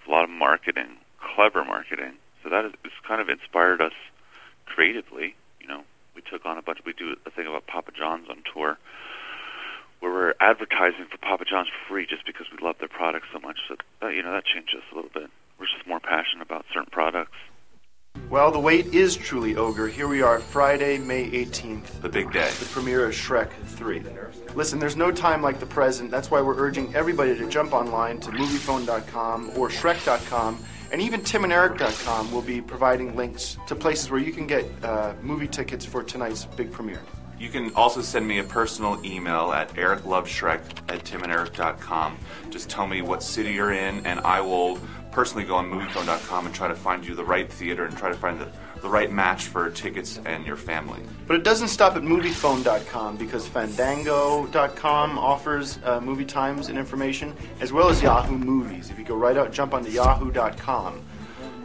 a 0.07 0.11
lot 0.11 0.23
of 0.23 0.29
marketing, 0.29 0.97
clever 1.19 1.63
marketing. 1.63 2.13
So 2.43 2.49
that 2.49 2.63
has 2.63 2.73
kind 3.07 3.21
of 3.21 3.29
inspired 3.29 3.81
us 3.81 3.93
creatively. 4.65 5.35
You 5.59 5.67
know, 5.67 5.83
we 6.15 6.21
took 6.21 6.45
on 6.45 6.57
a 6.57 6.61
bunch. 6.61 6.79
We 6.85 6.93
do 6.93 7.15
a 7.25 7.31
thing 7.31 7.47
about 7.47 7.67
Papa 7.67 7.91
John's 7.91 8.29
on 8.29 8.43
tour, 8.53 8.77
where 9.99 10.11
we're 10.11 10.33
advertising 10.39 11.05
for 11.09 11.17
Papa 11.17 11.45
John's 11.45 11.69
for 11.69 11.93
free 11.93 12.05
just 12.05 12.25
because 12.25 12.47
we 12.51 12.63
love 12.63 12.77
their 12.79 12.87
products 12.87 13.27
so 13.33 13.39
much. 13.39 13.59
So 13.67 13.75
that, 14.01 14.13
you 14.13 14.23
know, 14.23 14.31
that 14.33 14.45
changed 14.45 14.75
us 14.75 14.83
a 14.91 14.95
little 14.95 15.11
bit. 15.13 15.29
we're 15.59 15.67
just 15.67 15.87
more 15.87 15.99
passionate 15.99 16.43
about 16.43 16.65
certain 16.73 16.91
products. 16.91 17.37
Well, 18.29 18.51
the 18.51 18.59
wait 18.59 18.87
is 18.87 19.15
truly 19.15 19.55
over. 19.55 19.87
Here 19.87 20.07
we 20.07 20.21
are, 20.21 20.39
Friday, 20.39 20.97
May 20.97 21.29
18th. 21.29 22.01
The 22.01 22.09
big 22.09 22.31
day. 22.31 22.49
The 22.59 22.65
premiere 22.65 23.05
of 23.05 23.13
Shrek 23.13 23.51
3. 23.65 24.03
Listen, 24.55 24.79
there's 24.79 24.95
no 24.95 25.11
time 25.11 25.41
like 25.41 25.59
the 25.59 25.65
present. 25.65 26.09
That's 26.09 26.31
why 26.31 26.41
we're 26.41 26.57
urging 26.57 26.93
everybody 26.95 27.37
to 27.37 27.47
jump 27.47 27.73
online 27.73 28.19
to 28.21 28.31
moviefone.com 28.31 29.51
or 29.55 29.69
Shrek.com. 29.69 30.59
And 30.91 31.01
even 31.01 31.21
timanderic.com 31.21 32.31
will 32.31 32.41
be 32.41 32.61
providing 32.61 33.15
links 33.15 33.57
to 33.67 33.75
places 33.75 34.09
where 34.09 34.19
you 34.19 34.31
can 34.31 34.47
get 34.47 34.65
uh, 34.83 35.13
movie 35.21 35.47
tickets 35.47 35.85
for 35.85 36.03
tonight's 36.03 36.45
big 36.45 36.71
premiere. 36.71 37.01
You 37.37 37.49
can 37.49 37.73
also 37.75 38.01
send 38.01 38.25
me 38.25 38.39
a 38.39 38.43
personal 38.43 39.03
email 39.05 39.51
at 39.51 39.69
ericloveshrek 39.73 40.61
at 40.87 41.03
timanderic.com. 41.03 42.17
Just 42.49 42.69
tell 42.69 42.87
me 42.87 43.01
what 43.01 43.21
city 43.21 43.51
you're 43.53 43.73
in, 43.73 44.05
and 44.05 44.21
I 44.21 44.39
will 44.39 44.79
personally 45.15 45.45
go 45.45 45.55
on 45.55 45.71
moviefone.com 45.71 46.45
and 46.45 46.53
try 46.53 46.67
to 46.67 46.75
find 46.75 47.07
you 47.07 47.15
the 47.15 47.23
right 47.23 47.49
theater 47.49 47.85
and 47.85 47.97
try 47.97 48.09
to 48.09 48.15
find 48.15 48.37
the, 48.37 48.51
the 48.81 48.89
right 48.89 49.09
match 49.09 49.45
for 49.45 49.69
tickets 49.69 50.19
and 50.25 50.45
your 50.45 50.57
family. 50.57 50.99
But 51.25 51.37
it 51.37 51.43
doesn't 51.43 51.69
stop 51.69 51.95
at 51.95 52.01
moviefone.com 52.01 53.15
because 53.15 53.47
fandango.com 53.47 55.17
offers 55.17 55.79
uh, 55.85 56.01
movie 56.01 56.25
times 56.25 56.67
and 56.67 56.77
information, 56.77 57.33
as 57.61 57.71
well 57.71 57.89
as 57.89 58.01
Yahoo 58.03 58.37
Movies. 58.37 58.89
If 58.89 58.99
you 58.99 59.05
go 59.05 59.15
right 59.15 59.37
out, 59.37 59.53
jump 59.53 59.73
onto 59.73 59.89
yahoo.com. 59.89 61.01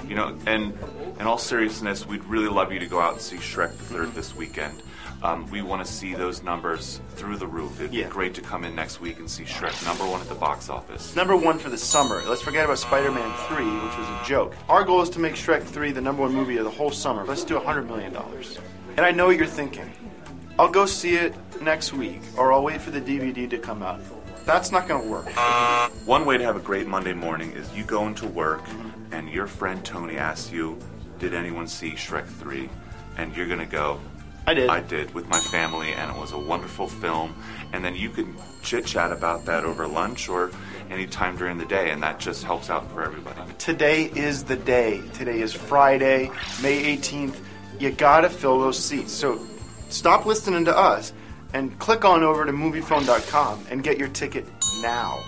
You 0.07 0.14
know, 0.14 0.38
and 0.47 0.73
in 1.19 1.26
all 1.26 1.38
seriousness, 1.38 2.07
we'd 2.07 2.25
really 2.26 2.49
love 2.49 2.73
you 2.73 2.78
to 2.78 2.87
go 2.87 3.00
out 3.00 3.14
and 3.14 3.21
see 3.21 3.37
Shrek 3.37 3.76
the 3.76 3.85
Third 3.85 4.14
this 4.14 4.35
weekend. 4.37 4.80
Um, 5.23 5.47
we 5.50 5.61
want 5.61 5.85
to 5.85 5.91
see 5.93 6.15
those 6.15 6.43
numbers 6.43 7.00
through 7.11 7.37
the 7.37 7.47
roof. 7.47 7.79
It'd 7.79 7.93
Yeah. 7.93 8.05
be 8.07 8.11
great 8.11 8.35
to 8.35 8.41
come 8.41 8.65
in 8.65 8.75
next 8.75 9.00
week 9.03 9.19
and 9.19 9.31
see 9.31 9.45
Shrek 9.45 9.85
number 9.85 10.05
one 10.07 10.21
at 10.21 10.29
the 10.29 10.35
box 10.35 10.71
office. 10.71 11.15
Number 11.15 11.37
one 11.37 11.59
for 11.59 11.69
the 11.69 11.77
summer. 11.77 12.23
Let's 12.27 12.41
forget 12.41 12.65
about 12.65 12.79
Spider 12.79 13.11
Man 13.12 13.31
3, 13.49 13.65
which 13.65 13.99
was 13.99 14.09
a 14.09 14.21
joke. 14.25 14.55
Our 14.69 14.83
goal 14.83 15.03
is 15.03 15.11
to 15.11 15.19
make 15.19 15.35
Shrek 15.35 15.62
3 15.62 15.93
the 15.93 16.00
number 16.00 16.23
one 16.23 16.33
movie 16.33 16.57
of 16.57 16.65
the 16.65 16.71
whole 16.71 16.91
summer. 16.91 17.25
Let's 17.25 17.45
do 17.45 17.55
$100 17.59 17.87
million. 17.87 18.17
And 18.97 19.05
I 19.05 19.11
know 19.11 19.27
what 19.27 19.37
you're 19.37 19.47
thinking. 19.47 19.93
I'll 20.59 20.71
go 20.71 20.87
see 20.87 21.17
it 21.17 21.35
next 21.62 21.93
week, 21.93 22.21
or 22.39 22.53
I'll 22.53 22.62
wait 22.62 22.81
for 22.81 22.91
the 22.91 23.00
DVD 23.00 23.49
to 23.50 23.59
come 23.59 23.83
out. 23.83 24.00
That's 24.47 24.73
not 24.73 24.89
going 24.89 25.03
to 25.03 25.09
work. 25.09 25.27
One 26.07 26.25
way 26.25 26.39
to 26.39 26.45
have 26.45 26.57
a 26.57 26.61
great 26.61 26.87
Monday 26.87 27.12
morning 27.12 27.53
is 27.53 27.71
you 27.75 27.85
go 27.85 28.07
into 28.07 28.27
work 28.27 28.62
and 29.12 29.29
your 29.29 29.47
friend 29.47 29.85
Tony 29.85 30.17
asks 30.17 30.50
you, 30.50 30.79
Did 31.19 31.35
anyone 31.35 31.67
see 31.67 31.91
Shrek 31.93 32.27
3? 32.27 32.71
And 33.19 33.37
you're 33.37 33.47
going 33.47 33.59
to 33.61 33.67
go, 33.67 34.00
I 34.50 34.54
did. 34.54 34.69
I 34.69 34.80
did 34.80 35.14
with 35.14 35.28
my 35.28 35.38
family, 35.38 35.92
and 35.92 36.11
it 36.11 36.19
was 36.19 36.33
a 36.33 36.38
wonderful 36.38 36.88
film. 36.88 37.37
And 37.73 37.85
then 37.85 37.95
you 37.95 38.11
can 38.11 38.35
chit 38.62 38.85
chat 38.85 39.12
about 39.12 39.45
that 39.45 39.64
over 39.64 39.87
lunch 39.87 40.28
or 40.28 40.50
any 40.90 41.07
time 41.07 41.37
during 41.37 41.57
the 41.57 41.64
day, 41.64 41.90
and 41.90 42.02
that 42.02 42.19
just 42.19 42.42
helps 42.42 42.69
out 42.69 42.90
for 42.90 43.04
everybody. 43.04 43.38
Today 43.59 44.07
is 44.07 44.42
the 44.42 44.57
day. 44.57 45.02
Today 45.14 45.40
is 45.40 45.52
Friday, 45.52 46.33
May 46.62 46.97
18th. 46.97 47.37
You 47.78 47.92
gotta 47.92 48.28
fill 48.28 48.59
those 48.59 48.76
seats. 48.76 49.12
So 49.12 49.47
stop 49.88 50.26
listening 50.26 50.64
to 50.64 50.76
us 50.76 51.12
and 51.54 51.78
click 51.78 52.04
on 52.04 52.25
over 52.25 52.45
to 52.45 52.50
moviefone.com 52.52 53.66
and 53.71 53.85
get 53.85 53.99
your 53.99 54.09
ticket 54.09 54.47
now. 54.83 55.23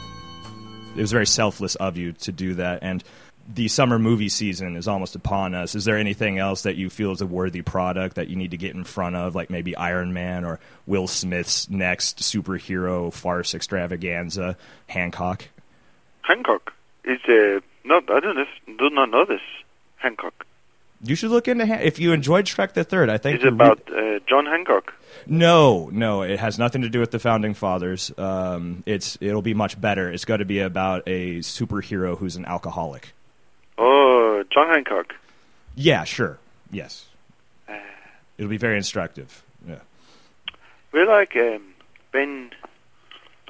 It 0.96 1.00
was 1.00 1.12
very 1.12 1.26
selfless 1.26 1.76
of 1.76 1.96
you 1.96 2.12
to 2.12 2.32
do 2.32 2.54
that. 2.54 2.80
And 2.82 3.04
the 3.52 3.68
summer 3.68 3.98
movie 3.98 4.28
season 4.28 4.76
is 4.76 4.88
almost 4.88 5.14
upon 5.14 5.54
us. 5.54 5.74
Is 5.74 5.84
there 5.84 5.98
anything 5.98 6.38
else 6.38 6.62
that 6.62 6.76
you 6.76 6.90
feel 6.90 7.12
is 7.12 7.20
a 7.20 7.26
worthy 7.26 7.62
product 7.62 8.16
that 8.16 8.28
you 8.28 8.36
need 8.36 8.52
to 8.52 8.56
get 8.56 8.74
in 8.74 8.84
front 8.84 9.16
of, 9.16 9.34
like 9.34 9.50
maybe 9.50 9.76
Iron 9.76 10.12
Man 10.12 10.44
or 10.44 10.60
Will 10.86 11.06
Smith's 11.06 11.68
next 11.68 12.18
superhero 12.18 13.12
farce 13.12 13.54
extravaganza, 13.54 14.56
Hancock? 14.86 15.48
Hancock 16.22 16.72
is 17.04 17.18
uh, 17.28 17.60
not. 17.84 18.10
I 18.10 18.20
don't 18.20 18.36
know, 18.36 18.44
do 18.78 18.90
not 18.90 19.10
know 19.10 19.24
this. 19.24 19.40
Hancock. 19.96 20.46
You 21.04 21.16
should 21.16 21.30
look 21.30 21.48
into 21.48 21.66
Han- 21.66 21.80
if 21.80 21.98
you 21.98 22.12
enjoyed 22.12 22.46
Shrek 22.46 22.74
the 22.74 22.84
Third. 22.84 23.10
I 23.10 23.18
think 23.18 23.36
it's 23.36 23.44
about 23.44 23.80
uh, 23.92 24.20
John 24.28 24.46
Hancock? 24.46 24.94
No, 25.26 25.88
no, 25.92 26.22
it 26.22 26.38
has 26.38 26.58
nothing 26.58 26.82
to 26.82 26.88
do 26.88 27.00
with 27.00 27.10
the 27.10 27.18
founding 27.18 27.54
fathers. 27.54 28.12
Um, 28.16 28.82
it's 28.86 29.18
it'll 29.20 29.42
be 29.42 29.54
much 29.54 29.80
better. 29.80 30.10
It's 30.10 30.24
got 30.24 30.38
to 30.38 30.44
be 30.44 30.60
about 30.60 31.02
a 31.06 31.38
superhero 31.38 32.16
who's 32.16 32.36
an 32.36 32.44
alcoholic. 32.44 33.12
Oh, 34.52 34.60
John 34.64 34.74
Hancock. 34.74 35.14
Yeah, 35.74 36.04
sure. 36.04 36.38
Yes, 36.70 37.06
it'll 38.38 38.50
be 38.50 38.56
very 38.56 38.76
instructive. 38.76 39.42
Yeah. 39.66 39.80
We 40.92 41.04
like 41.04 41.36
um, 41.36 41.74
Ben 42.12 42.50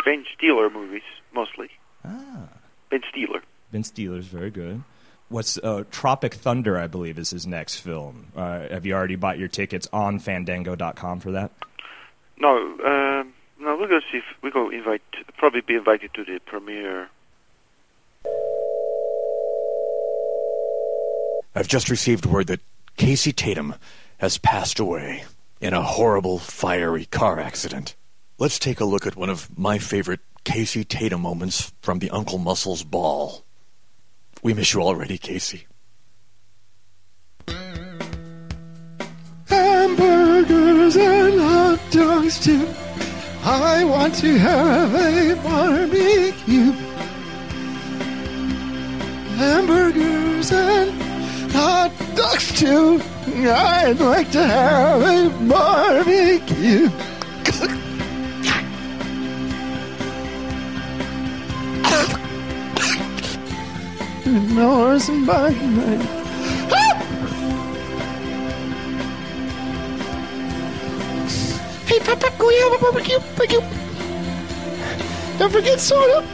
Ben 0.04 0.25
Stiller 0.35 0.71
movies 0.71 1.02
mostly. 1.35 1.71
Ah. 2.04 2.49
Ben 2.90 3.02
Stiller. 3.11 3.42
Ben 3.71 3.85
Stiller's 3.85 4.26
very 4.26 4.50
good. 4.50 4.82
What's 5.28 5.56
uh, 5.59 5.85
Tropic 5.90 6.35
Thunder? 6.35 6.76
I 6.78 6.88
believe 6.88 7.18
is 7.18 7.30
his 7.30 7.47
next 7.47 7.76
film. 7.76 8.26
Uh, 8.37 8.68
have 8.68 8.85
you 8.85 8.94
already 8.94 9.16
bought 9.16 9.38
your 9.38 9.49
tickets 9.49 9.88
on 9.92 10.18
Fandango.com 10.18 11.21
for 11.21 11.32
that? 11.32 11.52
No, 12.38 12.56
um, 12.85 13.32
no. 13.59 13.76
We'll 13.76 13.88
go 13.88 14.00
see 14.11 14.18
if 14.18 14.25
we 14.42 14.50
go 14.50 14.68
invite. 14.68 15.02
Probably 15.38 15.62
be 15.62 15.75
invited 15.75 16.12
to 16.14 16.25
the 16.25 16.38
premiere. 16.44 17.09
I've 21.54 21.68
just 21.68 21.90
received 21.90 22.25
word 22.25 22.47
that 22.47 22.61
Casey 22.97 23.32
Tatum 23.32 23.75
has 24.18 24.38
passed 24.38 24.78
away 24.78 25.25
in 25.61 25.75
a 25.75 25.82
horrible, 25.82 26.38
fiery 26.38 27.04
car 27.04 27.38
accident. 27.38 27.94
Let's 28.38 28.59
take 28.59 28.80
a 28.80 28.85
look 28.85 29.06
at 29.06 29.16
one 29.16 29.28
of 29.28 29.56
my 29.59 29.78
favorite 29.78 30.21
Casey 30.44 30.82
Tatum 30.85 31.21
moments 31.21 31.73
from 31.82 31.99
the 31.99 32.11
Uncle 32.11 32.38
Muscles 32.38 32.82
Ball. 32.82 33.44
We 34.42 34.54
miss 34.54 34.73
you 34.73 34.82
already, 34.82 35.18
Casey. 35.18 35.66
Hamburgers 39.47 40.97
and 40.97 41.40
hot 41.40 41.80
dogs 41.90 42.42
too. 42.42 42.66
I 43.44 43.85
want 43.85 44.14
to 44.16 44.38
have 44.38 44.94
a 44.94 45.35
barbecue. 45.42 46.73
Hamburgers 49.37 50.52
and 50.52 51.12
hot 51.52 51.92
dogs 52.16 52.59
too. 52.59 53.00
I'd 53.26 53.99
like 54.00 54.30
to 54.32 54.44
have 54.44 55.02
a 55.02 55.30
barbecue. 55.49 56.90
North 64.54 65.09
and 65.09 65.26
Hey, 71.87 71.99
Papa, 72.00 72.32
go 72.38 72.49
have 72.49 72.73
a 72.73 72.78
barbecue. 72.82 73.18
Thank 73.37 73.52
you. 73.52 73.61
Don't 75.38 75.52
forget 75.52 75.80
soda. 75.80 76.26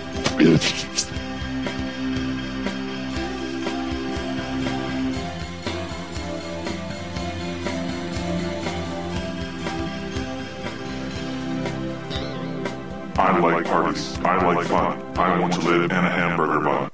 Like 14.57 14.67
fun. 14.67 15.19
I 15.19 15.38
want 15.38 15.52
to 15.55 15.61
live 15.61 15.85
in 15.85 15.90
a 15.90 16.11
hamburger 16.11 16.61
bun. 16.61 16.90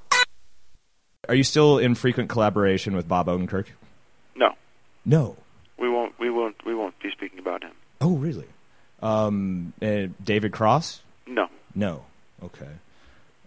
Are 1.28 1.34
you 1.34 1.44
still 1.44 1.78
in 1.78 1.94
frequent 1.94 2.28
collaboration 2.28 2.94
with 2.96 3.06
Bob 3.08 3.26
Odenkirk? 3.28 3.66
No, 4.36 4.50
No. 5.04 5.36
we 5.78 5.88
won't. 5.88 6.18
We 6.18 6.30
won't. 6.30 6.56
We 6.66 6.74
won't 6.74 6.98
be 7.00 7.10
speaking 7.10 7.38
about 7.38 7.62
him. 7.62 7.70
Oh, 8.00 8.16
really? 8.16 8.46
Um, 9.02 9.72
uh, 9.80 10.06
David 10.22 10.52
Cross? 10.52 11.00
No. 11.26 11.46
No. 11.74 12.04
Okay. 12.42 12.68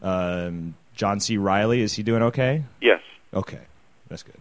Um, 0.01 0.75
John 0.95 1.19
C. 1.19 1.37
Reilly, 1.37 1.81
is 1.81 1.93
he 1.93 2.03
doing 2.03 2.23
okay? 2.23 2.63
Yes. 2.81 3.01
Okay, 3.33 3.59
that's 4.07 4.23
good. 4.23 4.37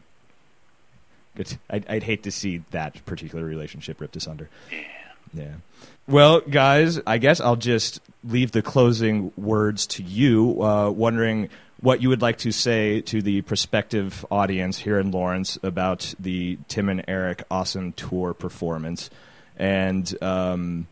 Good. 1.34 1.58
I'd, 1.68 1.86
I'd 1.88 2.02
hate 2.04 2.22
to 2.22 2.30
see 2.30 2.62
that 2.70 3.04
particular 3.04 3.44
relationship 3.44 4.00
ripped 4.00 4.16
asunder. 4.16 4.48
Yeah. 4.70 4.78
Yeah. 5.36 5.54
Well, 6.08 6.40
guys, 6.40 7.00
I 7.06 7.18
guess 7.18 7.40
I'll 7.40 7.56
just 7.56 8.00
leave 8.24 8.52
the 8.52 8.62
closing 8.62 9.32
words 9.36 9.86
to 9.88 10.02
you. 10.02 10.62
Uh, 10.62 10.90
wondering 10.90 11.50
what 11.80 12.00
you 12.00 12.08
would 12.08 12.22
like 12.22 12.38
to 12.38 12.52
say 12.52 13.00
to 13.02 13.20
the 13.20 13.42
prospective 13.42 14.24
audience 14.30 14.78
here 14.78 14.98
in 14.98 15.10
Lawrence 15.10 15.58
about 15.62 16.14
the 16.18 16.58
Tim 16.68 16.88
and 16.88 17.04
Eric 17.06 17.44
Awesome 17.50 17.92
Tour 17.92 18.34
performance, 18.34 19.10
and 19.58 20.12
um, 20.22 20.86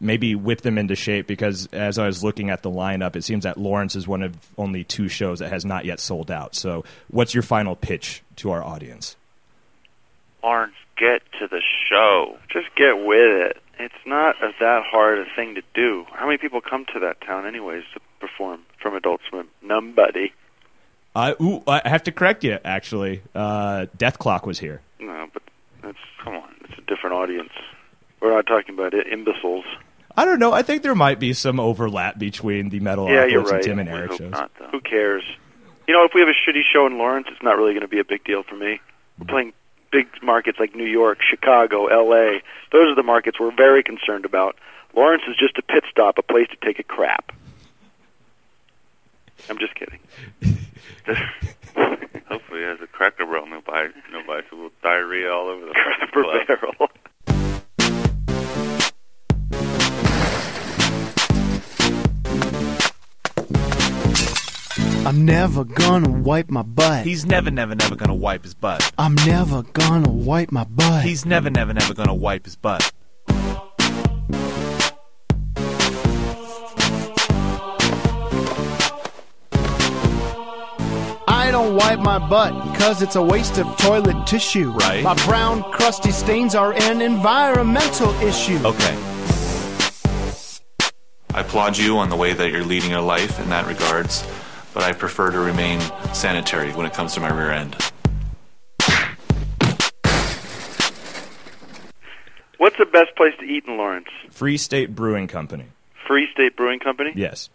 maybe 0.00 0.34
whip 0.34 0.62
them 0.62 0.78
into 0.78 0.94
shape 0.94 1.26
because 1.26 1.66
as 1.72 1.98
I 1.98 2.06
was 2.06 2.24
looking 2.24 2.50
at 2.50 2.62
the 2.62 2.70
lineup, 2.70 3.14
it 3.14 3.22
seems 3.22 3.44
that 3.44 3.58
Lawrence 3.58 3.94
is 3.94 4.08
one 4.08 4.22
of 4.22 4.34
only 4.56 4.84
two 4.84 5.08
shows 5.08 5.40
that 5.40 5.52
has 5.52 5.64
not 5.64 5.84
yet 5.84 6.00
sold 6.00 6.30
out. 6.30 6.54
So, 6.54 6.84
what's 7.08 7.34
your 7.34 7.42
final 7.42 7.76
pitch 7.76 8.22
to 8.36 8.50
our 8.52 8.62
audience? 8.62 9.16
Lawrence, 10.42 10.74
get 10.96 11.22
to 11.38 11.46
the 11.46 11.62
show. 11.88 12.38
Just 12.48 12.74
get 12.74 12.98
with 12.98 13.50
it. 13.50 13.61
It's 13.78 13.94
not 14.06 14.36
a, 14.42 14.52
that 14.60 14.82
hard 14.84 15.18
a 15.18 15.24
thing 15.34 15.54
to 15.56 15.62
do. 15.74 16.04
How 16.12 16.26
many 16.26 16.38
people 16.38 16.60
come 16.60 16.84
to 16.92 17.00
that 17.00 17.20
town 17.20 17.46
anyways 17.46 17.84
to 17.94 18.00
perform 18.20 18.60
from 18.80 18.94
Adult 18.94 19.20
Swim? 19.28 19.48
Nobody. 19.62 20.32
I 21.14 21.32
ooh, 21.40 21.62
I 21.66 21.86
have 21.86 22.02
to 22.04 22.12
correct 22.12 22.44
you. 22.44 22.58
Actually, 22.64 23.22
uh, 23.34 23.86
Dethklok 23.98 24.46
was 24.46 24.58
here. 24.58 24.80
No, 24.98 25.26
but 25.32 25.42
that's 25.82 25.98
come 26.22 26.34
on. 26.36 26.54
It's 26.64 26.78
a 26.78 26.82
different 26.82 27.14
audience. 27.16 27.50
We're 28.20 28.32
not 28.34 28.46
talking 28.46 28.74
about 28.74 28.94
i- 28.94 29.02
imbeciles. 29.12 29.64
I 30.16 30.24
don't 30.24 30.38
know. 30.38 30.52
I 30.52 30.62
think 30.62 30.82
there 30.82 30.94
might 30.94 31.18
be 31.18 31.32
some 31.32 31.58
overlap 31.58 32.18
between 32.18 32.68
the 32.68 32.80
Metal 32.80 33.08
yeah, 33.08 33.24
you're 33.24 33.40
and 33.40 33.50
right. 33.50 33.62
Tim 33.62 33.78
and 33.78 33.90
We 33.90 33.94
Eric 33.96 34.12
shows. 34.12 34.30
not. 34.30 34.50
Who 34.70 34.80
cares? 34.80 35.24
You 35.88 35.94
know, 35.94 36.04
if 36.04 36.12
we 36.14 36.20
have 36.20 36.28
a 36.28 36.32
shitty 36.50 36.62
show 36.70 36.86
in 36.86 36.96
Lawrence, 36.98 37.26
it's 37.30 37.42
not 37.42 37.56
really 37.56 37.72
going 37.72 37.80
to 37.82 37.88
be 37.88 37.98
a 37.98 38.04
big 38.04 38.22
deal 38.24 38.42
for 38.42 38.54
me. 38.54 38.80
We're 39.18 39.26
playing 39.26 39.52
big 39.92 40.08
markets 40.22 40.58
like 40.58 40.74
New 40.74 40.86
York, 40.86 41.18
Chicago, 41.22 41.86
L.A. 41.86 42.42
Those 42.72 42.88
are 42.88 42.94
the 42.96 43.04
markets 43.04 43.38
we're 43.38 43.54
very 43.54 43.82
concerned 43.82 44.24
about. 44.24 44.56
Lawrence 44.96 45.22
is 45.28 45.36
just 45.36 45.56
a 45.58 45.62
pit 45.62 45.84
stop, 45.90 46.18
a 46.18 46.22
place 46.22 46.48
to 46.48 46.56
take 46.66 46.78
a 46.78 46.82
crap. 46.82 47.32
I'm 49.48 49.58
just 49.58 49.74
kidding. 49.74 50.00
Hopefully, 52.28 52.60
he 52.60 52.64
has 52.64 52.80
a 52.80 52.86
Cracker 52.86 53.26
Barrel 53.26 53.46
nearby, 53.46 53.88
nearby, 54.10 54.40
so 54.48 54.56
we'll 54.56 54.70
diarrhea 54.82 55.32
all 55.32 55.48
over 55.48 55.66
the 55.66 55.72
Cracker. 55.72 56.56
Barrel. 56.56 56.90
I'm 65.04 65.24
never 65.24 65.64
gonna 65.64 66.08
wipe 66.08 66.48
my 66.48 66.62
butt. 66.62 67.04
He's 67.04 67.26
never, 67.26 67.50
never, 67.50 67.74
never 67.74 67.96
gonna 67.96 68.14
wipe 68.14 68.44
his 68.44 68.54
butt. 68.54 68.92
I'm 68.96 69.16
never 69.16 69.64
gonna 69.64 70.08
wipe 70.08 70.52
my 70.52 70.62
butt. 70.62 71.04
He's 71.04 71.26
never, 71.26 71.50
never, 71.50 71.74
never 71.74 71.92
gonna 71.92 72.14
wipe 72.14 72.44
his 72.44 72.54
butt. 72.54 72.92
I 81.26 81.48
don't 81.50 81.74
wipe 81.74 81.98
my 81.98 82.20
butt 82.20 82.70
because 82.70 83.02
it's 83.02 83.16
a 83.16 83.22
waste 83.22 83.58
of 83.58 83.76
toilet 83.78 84.24
tissue. 84.24 84.70
Right. 84.70 85.02
My 85.02 85.14
brown, 85.26 85.64
crusty 85.72 86.12
stains 86.12 86.54
are 86.54 86.74
an 86.74 87.02
environmental 87.02 88.10
issue. 88.20 88.58
Okay. 88.64 88.96
I 91.34 91.40
applaud 91.40 91.76
you 91.76 91.98
on 91.98 92.08
the 92.08 92.16
way 92.16 92.34
that 92.34 92.52
you're 92.52 92.62
leading 92.62 92.90
your 92.92 93.00
life 93.00 93.40
in 93.40 93.48
that 93.48 93.66
regards, 93.66 94.22
but 94.74 94.82
I 94.82 94.92
prefer 94.92 95.30
to 95.30 95.38
remain 95.38 95.80
sanitary 96.14 96.72
when 96.72 96.86
it 96.86 96.92
comes 96.94 97.14
to 97.14 97.20
my 97.20 97.30
rear 97.30 97.50
end. 97.50 97.76
What's 102.58 102.76
the 102.78 102.86
best 102.86 103.16
place 103.16 103.34
to 103.40 103.44
eat 103.44 103.64
in 103.66 103.76
Lawrence? 103.76 104.06
Free 104.30 104.56
State 104.56 104.94
Brewing 104.94 105.26
Company. 105.26 105.66
Free 106.06 106.28
State 106.32 106.56
Brewing 106.56 106.78
Company? 106.78 107.12
Yes. 107.16 107.50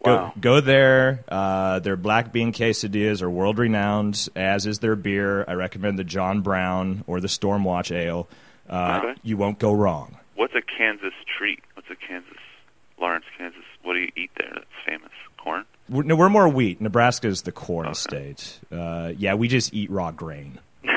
Wow. 0.00 0.32
Go, 0.34 0.40
go 0.40 0.60
there. 0.60 1.24
Uh, 1.28 1.78
their 1.80 1.96
black 1.96 2.32
bean 2.32 2.52
quesadillas 2.52 3.22
are 3.22 3.30
world 3.30 3.58
renowned, 3.58 4.28
as 4.34 4.66
is 4.66 4.80
their 4.80 4.96
beer. 4.96 5.44
I 5.46 5.52
recommend 5.54 5.98
the 5.98 6.04
John 6.04 6.40
Brown 6.40 7.04
or 7.06 7.20
the 7.20 7.28
Stormwatch 7.28 7.94
Ale. 7.94 8.28
Uh, 8.68 9.00
Okay. 9.02 9.20
You 9.22 9.36
won't 9.36 9.58
go 9.58 9.72
wrong. 9.72 10.16
What's 10.34 10.54
a 10.54 10.62
Kansas 10.62 11.14
treat? 11.38 11.60
What's 11.74 11.88
a 11.90 11.96
Kansas, 11.96 12.36
Lawrence, 13.00 13.24
Kansas? 13.36 13.62
What 13.82 13.94
do 13.94 14.00
you 14.00 14.12
eat 14.16 14.30
there 14.36 14.50
that's 14.54 14.66
famous? 14.86 15.10
Corn? 15.36 15.64
We're, 15.88 16.02
no, 16.02 16.16
we're 16.16 16.28
more 16.28 16.48
wheat. 16.48 16.80
Nebraska 16.80 17.28
is 17.28 17.42
the 17.42 17.52
corn 17.52 17.94
state. 17.94 18.58
Uh, 18.70 19.12
yeah, 19.16 19.34
we 19.34 19.48
just 19.48 19.72
eat 19.74 19.90
raw 19.90 20.10
grain 20.10 20.58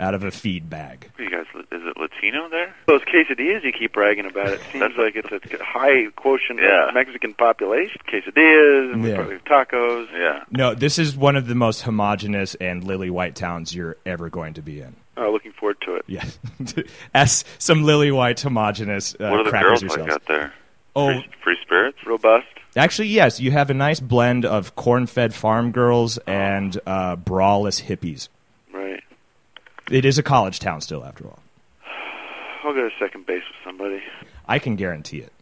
out 0.00 0.14
of 0.14 0.24
a 0.24 0.30
feed 0.30 0.68
bag. 0.68 1.10
You 1.18 1.30
guys, 1.30 1.46
is 1.54 1.82
it 1.84 1.96
Latino 1.96 2.48
there? 2.48 2.74
Those 2.86 3.02
quesadillas 3.02 3.62
you 3.64 3.72
keep 3.72 3.92
bragging 3.92 4.26
about, 4.26 4.48
it 4.48 4.60
seems 4.72 4.96
like 4.96 5.14
it's 5.16 5.30
a 5.30 5.62
high 5.64 6.06
quotient 6.16 6.60
Yeah. 6.60 6.88
of 6.88 6.94
Mexican 6.94 7.34
population. 7.34 8.00
Quesadillas, 8.08 8.92
and 8.92 9.04
Yeah. 9.04 9.14
probably 9.16 9.36
tacos. 9.38 10.08
Yeah. 10.12 10.44
No, 10.50 10.74
this 10.74 10.98
is 10.98 11.16
one 11.16 11.36
of 11.36 11.46
the 11.46 11.54
most 11.54 11.82
homogenous 11.82 12.54
and 12.56 12.82
lily 12.84 13.10
white 13.10 13.36
towns 13.36 13.74
you're 13.74 13.96
ever 14.04 14.28
going 14.28 14.54
to 14.54 14.62
be 14.62 14.80
in. 14.80 14.96
Oh, 15.16 15.30
looking 15.30 15.52
forward 15.52 15.76
to 15.82 15.96
it. 15.96 16.04
Yeah, 16.08 16.24
as 17.14 17.44
some 17.58 17.82
lily 17.84 18.10
white 18.10 18.40
homogenous 18.40 19.14
uh, 19.14 19.28
what 19.28 19.40
are 19.40 19.44
the 19.44 19.50
crackers 19.50 19.82
girls 19.82 19.96
like 19.98 20.10
out 20.10 20.24
there? 20.26 20.52
Oh, 20.96 21.08
Free, 21.12 21.28
free 21.44 21.56
spirits? 21.62 21.98
Robust? 22.06 22.46
Actually, 22.76 23.08
yes. 23.08 23.40
You 23.40 23.50
have 23.50 23.70
a 23.70 23.74
nice 23.74 24.00
blend 24.00 24.44
of 24.44 24.74
corn-fed 24.76 25.34
farm 25.34 25.72
girls 25.72 26.18
and 26.18 26.78
uh, 26.86 27.16
brawless 27.16 27.80
hippies. 27.80 28.28
Right. 28.72 29.02
It 29.90 30.04
is 30.04 30.18
a 30.18 30.22
college 30.22 30.58
town 30.60 30.80
still, 30.80 31.04
after 31.04 31.26
all. 31.26 31.38
I'll 32.64 32.74
go 32.74 32.88
to 32.88 32.90
second 32.98 33.26
base 33.26 33.42
with 33.48 33.56
somebody. 33.64 34.00
I 34.46 34.58
can 34.58 34.76
guarantee 34.76 35.18
it. 35.18 35.32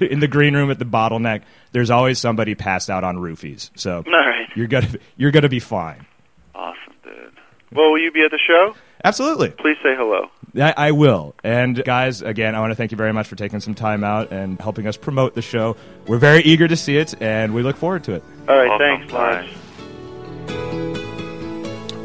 In 0.00 0.20
the 0.20 0.28
green 0.28 0.54
room 0.54 0.70
at 0.70 0.78
the 0.78 0.84
bottleneck, 0.84 1.42
there's 1.72 1.90
always 1.90 2.18
somebody 2.18 2.54
passed 2.54 2.88
out 2.90 3.02
on 3.04 3.16
roofies. 3.16 3.70
So 3.74 3.96
All 4.06 4.12
right. 4.12 4.48
you're 4.54 4.68
gonna 4.68 4.88
you're 5.16 5.32
gonna 5.32 5.48
be 5.48 5.58
fine. 5.58 6.06
Awesome, 6.54 6.94
dude. 7.02 7.32
Well, 7.72 7.90
will 7.90 7.98
you 7.98 8.12
be 8.12 8.22
at 8.24 8.30
the 8.30 8.38
show? 8.38 8.74
Absolutely. 9.04 9.50
Please 9.50 9.76
say 9.82 9.94
hello. 9.96 10.28
I, 10.56 10.74
I 10.76 10.90
will. 10.92 11.34
And 11.44 11.82
guys, 11.84 12.22
again, 12.22 12.54
I 12.54 12.60
want 12.60 12.70
to 12.70 12.74
thank 12.74 12.90
you 12.90 12.96
very 12.96 13.12
much 13.12 13.28
for 13.28 13.36
taking 13.36 13.60
some 13.60 13.74
time 13.74 14.02
out 14.04 14.32
and 14.32 14.60
helping 14.60 14.86
us 14.86 14.96
promote 14.96 15.34
the 15.34 15.42
show. 15.42 15.76
We're 16.06 16.18
very 16.18 16.42
eager 16.42 16.66
to 16.66 16.76
see 16.76 16.96
it, 16.96 17.14
and 17.20 17.54
we 17.54 17.62
look 17.62 17.76
forward 17.76 18.04
to 18.04 18.14
it. 18.14 18.24
All 18.48 18.56
right, 18.56 18.68
Welcome. 18.68 18.86
thanks, 18.98 19.12
Lawrence. 19.12 19.50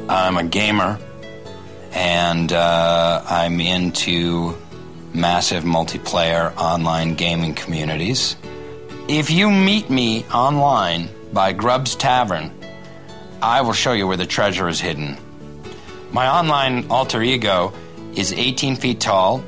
I'm 0.08 0.38
a 0.38 0.44
gamer, 0.44 1.00
and 1.92 2.52
uh, 2.54 3.24
I'm 3.28 3.60
into 3.60 4.56
massive 5.14 5.64
multiplayer 5.64 6.56
online 6.58 7.16
gaming 7.16 7.56
communities. 7.56 8.36
If 9.08 9.32
you 9.32 9.50
meet 9.50 9.90
me 9.90 10.26
online 10.34 11.10
by 11.34 11.54
Grubb's 11.54 11.96
Tavern, 11.96 12.52
I 13.42 13.62
will 13.62 13.74
show 13.74 13.94
you 13.94 14.08
where 14.08 14.18
the 14.18 14.26
treasure 14.28 14.68
is 14.68 14.80
hidden. 14.80 15.18
My 16.12 16.28
online 16.30 16.90
alter 16.90 17.22
ego 17.22 17.74
is 18.16 18.34
18 18.34 18.76
feet 18.76 19.00
tall 19.00 19.44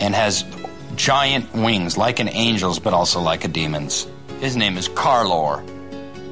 and 0.00 0.14
has 0.14 0.44
giant 0.96 1.52
wings, 1.54 1.96
like 1.96 2.18
an 2.18 2.28
angel's, 2.28 2.78
but 2.78 2.92
also 2.92 3.20
like 3.20 3.44
a 3.44 3.48
demon's. 3.48 4.06
His 4.40 4.56
name 4.56 4.76
is 4.76 4.88
Carlor. 4.88 5.64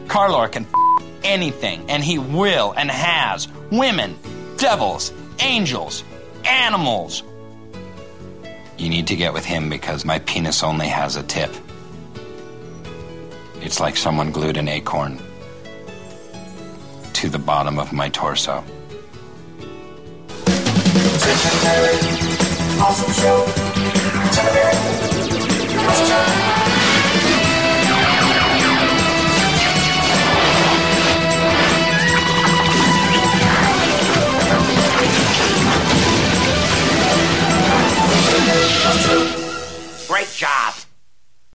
Carlor 0.06 0.50
can 0.50 0.64
f- 0.64 1.04
anything, 1.22 1.84
and 1.88 2.02
he 2.04 2.18
will 2.18 2.72
and 2.76 2.90
has 2.90 3.48
women, 3.70 4.18
devils, 4.56 5.12
angels, 5.40 6.04
animals. 6.44 7.22
You 8.76 8.88
need 8.88 9.06
to 9.06 9.16
get 9.16 9.32
with 9.32 9.44
him 9.44 9.70
because 9.70 10.04
my 10.04 10.18
penis 10.20 10.62
only 10.62 10.88
has 10.88 11.16
a 11.16 11.22
tip. 11.22 11.54
It's 13.62 13.80
like 13.80 13.96
someone 13.96 14.30
glued 14.30 14.56
an 14.56 14.68
acorn 14.68 15.18
to 17.14 17.28
the 17.30 17.38
bottom 17.38 17.78
of 17.78 17.92
my 17.92 18.10
torso. 18.10 18.62
Awesome 21.26 23.12
show. 23.14 23.64